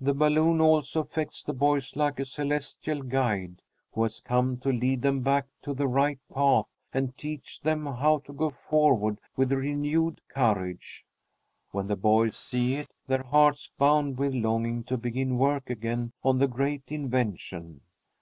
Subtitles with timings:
[0.00, 5.02] The balloon also affects the boys like a celestial guide, who has come to lead
[5.02, 10.20] them back to the right path and teach them how to go forward with renewed
[10.28, 11.04] courage.
[11.70, 16.40] When the boys see it, their hearts bound with longing to begin work again on
[16.40, 17.82] the great invention.